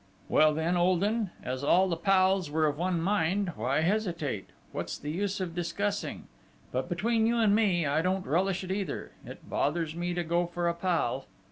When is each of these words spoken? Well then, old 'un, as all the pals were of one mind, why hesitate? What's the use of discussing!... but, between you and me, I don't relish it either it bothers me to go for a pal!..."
Well 0.29 0.51
then, 0.55 0.75
old 0.77 1.03
'un, 1.03 1.29
as 1.43 1.63
all 1.63 1.87
the 1.87 1.95
pals 1.95 2.49
were 2.49 2.65
of 2.65 2.75
one 2.75 2.99
mind, 3.03 3.49
why 3.55 3.81
hesitate? 3.81 4.49
What's 4.71 4.97
the 4.97 5.11
use 5.11 5.39
of 5.39 5.53
discussing!... 5.53 6.23
but, 6.71 6.89
between 6.89 7.27
you 7.27 7.37
and 7.37 7.53
me, 7.53 7.85
I 7.85 8.01
don't 8.01 8.25
relish 8.25 8.63
it 8.63 8.71
either 8.71 9.11
it 9.27 9.47
bothers 9.47 9.93
me 9.95 10.15
to 10.15 10.23
go 10.23 10.47
for 10.47 10.67
a 10.67 10.73
pal!..." 10.73 11.27